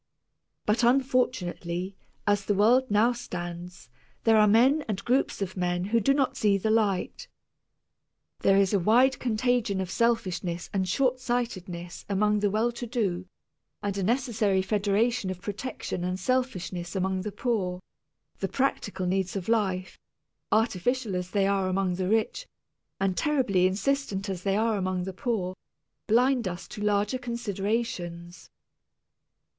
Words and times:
But 0.65 0.81
unfortunately, 0.83 1.95
as 2.25 2.45
the 2.45 2.55
world 2.55 2.89
now 2.89 3.11
stands, 3.13 3.87
there 4.23 4.35
are 4.37 4.47
men 4.47 4.83
and 4.87 5.05
groups 5.05 5.43
of 5.43 5.55
men 5.55 5.83
who 5.83 5.99
do 5.99 6.11
not 6.15 6.35
see 6.35 6.57
the 6.57 6.71
light. 6.71 7.27
There 8.39 8.57
is 8.57 8.73
a 8.73 8.79
wide 8.79 9.19
contagion 9.19 9.79
of 9.79 9.91
selfishness 9.91 10.71
and 10.73 10.89
short 10.89 11.19
sightedness 11.19 12.03
among 12.09 12.39
the 12.39 12.49
well 12.49 12.71
to 12.71 12.87
do, 12.87 13.27
and 13.83 13.95
a 13.95 14.01
necessary 14.01 14.63
federation 14.63 15.29
of 15.29 15.39
protection 15.39 16.03
and 16.03 16.19
selfishness 16.19 16.95
among 16.95 17.21
the 17.21 17.31
poor. 17.31 17.79
The 18.39 18.47
practical 18.49 19.05
needs 19.05 19.35
of 19.35 19.47
life, 19.47 19.99
artificial 20.51 21.15
as 21.15 21.29
they 21.29 21.45
are 21.45 21.69
among 21.69 21.93
the 21.93 22.09
rich, 22.09 22.47
and 22.99 23.15
terribly 23.15 23.67
insistent 23.67 24.29
as 24.29 24.41
they 24.41 24.55
are 24.55 24.77
among 24.77 25.03
the 25.03 25.13
poor, 25.13 25.55
blind 26.07 26.47
us 26.47 26.67
to 26.69 26.81
larger 26.81 27.19
considerations. 27.19 28.49